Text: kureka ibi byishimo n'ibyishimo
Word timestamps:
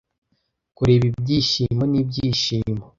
kureka 0.75 1.03
ibi 1.07 1.09
byishimo 1.21 1.83
n'ibyishimo 1.91 2.83